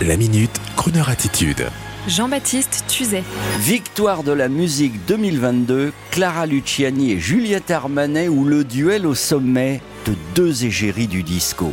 [0.00, 1.68] La minute, Kroneur attitude.
[2.08, 3.22] Jean-Baptiste Tuzet.
[3.60, 9.80] Victoire de la musique 2022, Clara Luciani et Juliette Armanet ou le duel au sommet
[10.06, 11.72] de deux égéries du disco.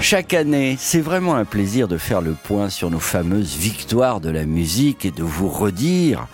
[0.00, 4.30] Chaque année, c'est vraiment un plaisir de faire le point sur nos fameuses victoires de
[4.30, 6.26] la musique et de vous redire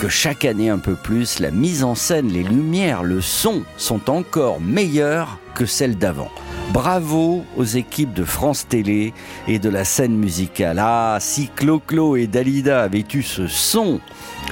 [0.00, 4.10] que chaque année un peu plus, la mise en scène, les lumières, le son sont
[4.10, 6.30] encore meilleurs que celles d'avant.
[6.72, 9.12] Bravo aux équipes de France Télé
[9.48, 10.78] et de la scène musicale.
[10.80, 14.00] Ah, si Clo-Clo et Dalida avaient eu ce son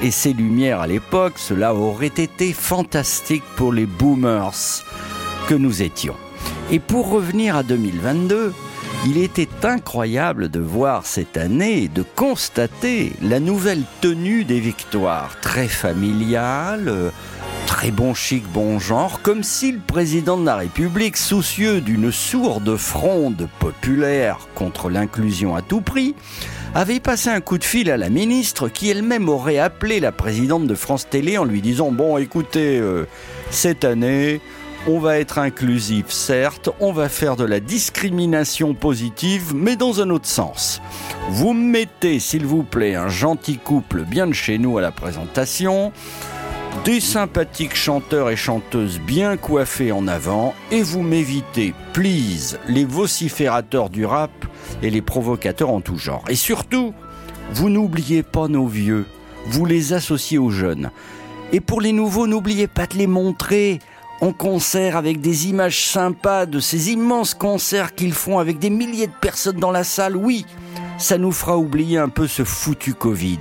[0.01, 4.83] et ces lumières à l'époque, cela aurait été fantastique pour les boomers
[5.47, 6.15] que nous étions.
[6.71, 8.53] Et pour revenir à 2022,
[9.05, 15.69] il était incroyable de voir cette année, de constater la nouvelle tenue des victoires, très
[15.69, 17.11] familiale,
[17.79, 22.75] très bon chic, bon genre, comme si le président de la République, soucieux d'une sourde
[22.75, 26.13] fronde populaire contre l'inclusion à tout prix,
[26.75, 30.67] avait passé un coup de fil à la ministre qui elle-même aurait appelé la présidente
[30.67, 33.07] de France Télé en lui disant Bon, écoutez, euh,
[33.49, 34.41] cette année,
[34.85, 40.09] on va être inclusif, certes, on va faire de la discrimination positive, mais dans un
[40.09, 40.81] autre sens.
[41.29, 45.93] Vous mettez, s'il vous plaît, un gentil couple bien de chez nous à la présentation
[46.85, 53.89] des sympathiques chanteurs et chanteuses bien coiffés en avant et vous m'évitez, please, les vociférateurs
[53.89, 54.31] du rap
[54.81, 56.23] et les provocateurs en tout genre.
[56.29, 56.93] Et surtout,
[57.51, 59.05] vous n'oubliez pas nos vieux,
[59.47, 60.91] vous les associez aux jeunes.
[61.51, 63.79] Et pour les nouveaux, n'oubliez pas de les montrer
[64.21, 69.07] en concert avec des images sympas de ces immenses concerts qu'ils font avec des milliers
[69.07, 70.15] de personnes dans la salle.
[70.15, 70.45] Oui,
[70.99, 73.39] ça nous fera oublier un peu ce foutu Covid.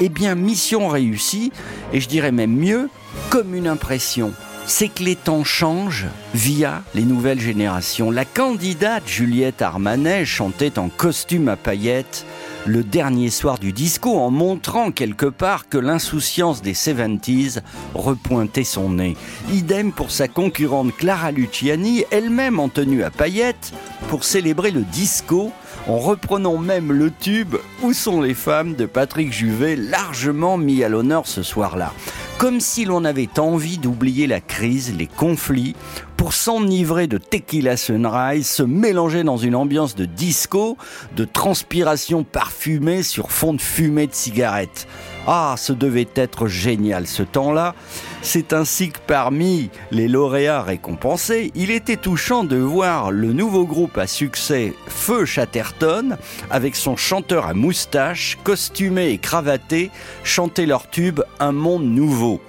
[0.00, 1.52] Eh bien, mission réussie,
[1.92, 2.90] et je dirais même mieux,
[3.30, 4.32] comme une impression.
[4.66, 8.10] C'est que les temps changent via les nouvelles générations.
[8.10, 12.26] La candidate Juliette Armanet chantait en costume à paillettes
[12.66, 17.60] le dernier soir du disco en montrant quelque part que l'insouciance des 70s
[17.94, 19.16] repointait son nez.
[19.52, 23.72] Idem pour sa concurrente Clara Luciani, elle-même en tenue à paillettes,
[24.08, 25.52] pour célébrer le disco
[25.88, 30.88] en reprenant même le tube Où sont les femmes de Patrick Juvet, largement mis à
[30.88, 31.92] l'honneur ce soir-là.
[32.38, 35.74] Comme si l'on avait envie d'oublier la crise, les conflits,
[36.16, 40.76] pour s'enivrer de Tequila Sunrise, se mélanger dans une ambiance de disco,
[41.14, 44.86] de transpiration parfumée sur fond de fumée de cigarettes.
[45.28, 47.74] Ah, ce devait être génial ce temps-là.
[48.22, 53.98] C'est ainsi que parmi les lauréats récompensés, il était touchant de voir le nouveau groupe
[53.98, 56.16] à succès Feu Chatterton,
[56.50, 59.90] avec son chanteur à moustache, costumé et cravaté,
[60.22, 62.40] chanter leur tube Un monde nouveau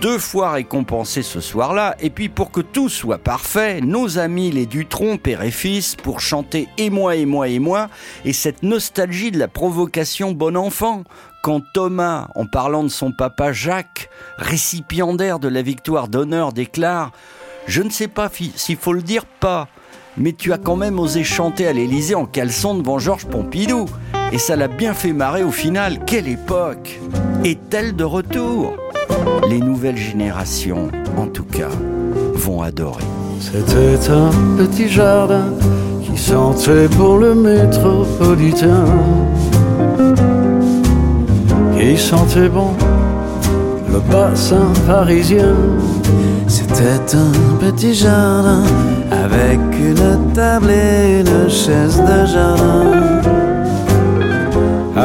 [0.00, 4.66] deux fois récompensés ce soir-là, et puis pour que tout soit parfait, nos amis les
[4.66, 7.88] Dutron, père et fils, pour chanter Et moi, et moi, et moi,
[8.24, 11.04] et cette nostalgie de la provocation bon enfant,
[11.42, 14.08] quand Thomas, en parlant de son papa Jacques,
[14.38, 17.12] récipiendaire de la victoire d'honneur, déclare
[17.66, 19.68] Je ne sais pas s'il faut le dire pas,
[20.16, 23.86] mais tu as quand même osé chanter à l'Élysée en caleçon devant Georges Pompidou.
[24.34, 26.00] Et ça l'a bien fait marrer au final.
[26.06, 26.98] Quelle époque
[27.44, 28.74] Est-elle de retour?
[29.48, 31.68] Les nouvelles générations, en tout cas,
[32.34, 33.04] vont adorer.
[33.38, 35.44] C'était un petit jardin
[36.02, 38.86] qui sentait pour le métropolitain.
[41.78, 42.72] Qui sentait bon
[43.88, 45.54] le bassin parisien.
[46.48, 48.64] C'était un petit jardin
[49.12, 53.43] avec une table et une chaise de jardin.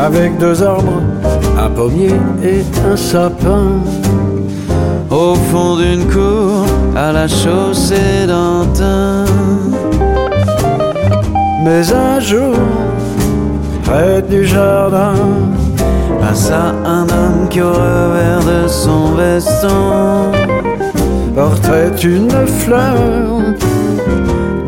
[0.02, 1.02] Avec deux arbres,
[1.62, 3.84] un pommier et un sapin
[5.12, 6.66] au fond d'une cour
[6.96, 9.26] à la chaussée d'Antin.
[11.66, 12.56] Mais un jour,
[13.84, 15.16] près du jardin,
[16.22, 20.32] passa un homme qui au revers de son veston
[21.36, 22.96] portait une fleur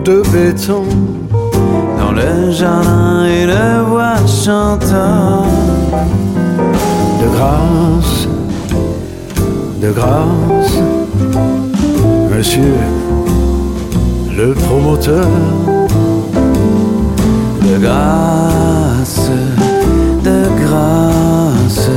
[0.03, 0.84] de béton.
[2.00, 4.01] Dans le jardin, une voix
[4.43, 5.46] chantant
[7.22, 8.28] de grâce
[9.82, 10.78] de grâce,
[12.32, 12.76] monsieur
[14.38, 15.28] le promoteur.
[17.61, 19.32] De grâce,
[20.23, 21.90] de grâce,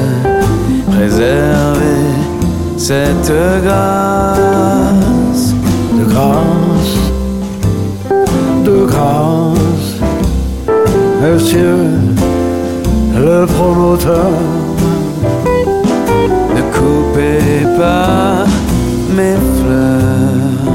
[0.90, 2.06] préservez
[2.78, 3.32] cette
[3.64, 5.54] grâce.
[5.98, 6.96] De grâce,
[8.64, 9.88] de grâce,
[11.22, 11.76] monsieur
[13.14, 14.30] le promoteur
[16.84, 18.44] coupez pas
[19.16, 20.74] mes fleurs.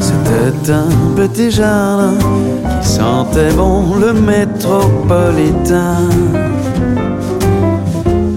[0.00, 2.14] C'était un petit jardin
[2.80, 6.08] qui sentait bon le métropolitain.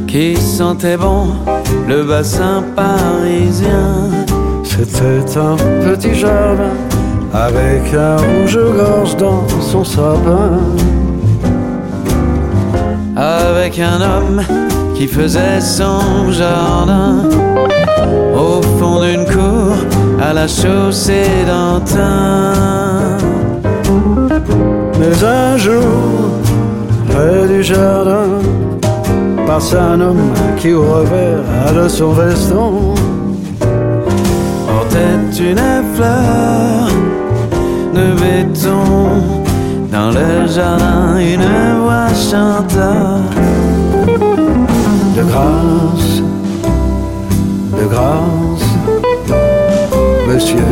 [0.08, 1.28] Qui sentait bon
[1.88, 4.10] le bassin parisien.
[4.64, 6.74] C'était un petit jardin
[7.36, 10.60] avec un rouge-gorge dans son sapin.
[13.16, 14.42] Avec un homme
[14.96, 17.30] qui faisait son jardin
[18.34, 19.76] au fond d'une cour
[20.22, 22.54] à la chaussée d'Antin.
[25.00, 25.84] Mais un jour,
[27.10, 28.40] près du jardin,
[29.46, 32.96] passe un homme qui au revers de son veston
[34.68, 36.85] portait une fleur
[37.96, 38.76] de béton.
[39.92, 41.48] Dans le jardin, une
[41.82, 42.94] voix chanta
[45.16, 46.22] de grâce,
[47.80, 48.70] de grâce,
[50.28, 50.72] monsieur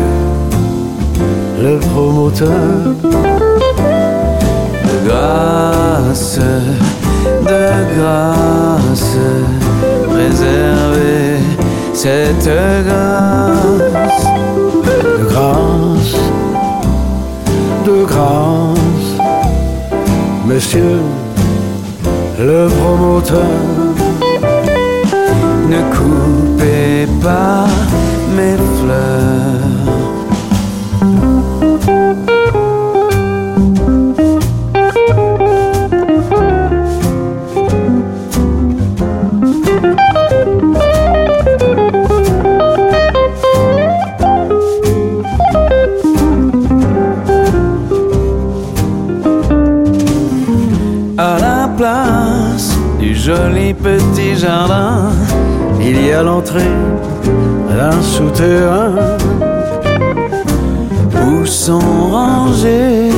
[1.61, 2.49] le promoteur.
[4.87, 6.39] De grâce,
[7.49, 7.63] de
[7.97, 9.17] grâce,
[10.13, 11.39] réservez
[11.93, 12.49] cette
[12.87, 14.25] grâce.
[14.83, 16.17] De grâce,
[18.05, 19.17] grâce,
[20.45, 20.99] monsieur
[22.39, 23.92] le promoteur.
[53.11, 55.11] Joli petit jardin,
[55.81, 56.77] Il y a l'entrée
[57.69, 58.95] d'un souterrain
[61.25, 63.09] où sont rangés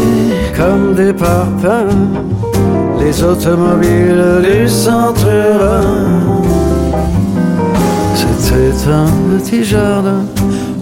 [0.58, 2.10] comme des parpaings
[3.00, 5.28] les automobiles du centre.
[8.16, 10.24] C'était un petit jardin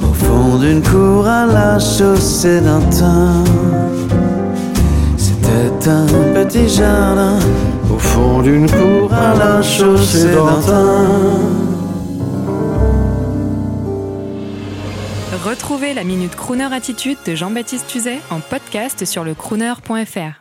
[0.01, 3.43] au fond d'une cour à la chaussée d'Antin.
[5.17, 7.39] C'était un petit jardin
[7.93, 10.29] au fond d'une cour à la chaussée.
[15.45, 20.39] Retrouvez la Minute Crooner Attitude de Jean-Baptiste Tuzet en podcast sur le crooner.fr.